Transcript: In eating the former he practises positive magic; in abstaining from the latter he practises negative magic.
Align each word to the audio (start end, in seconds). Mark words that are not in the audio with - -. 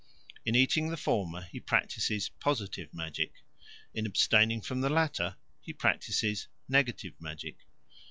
In 0.47 0.55
eating 0.55 0.89
the 0.89 0.97
former 0.97 1.43
he 1.43 1.59
practises 1.59 2.29
positive 2.39 2.91
magic; 2.91 3.43
in 3.93 4.07
abstaining 4.07 4.61
from 4.61 4.81
the 4.81 4.89
latter 4.89 5.37
he 5.59 5.73
practises 5.73 6.47
negative 6.67 7.13
magic. 7.21 7.57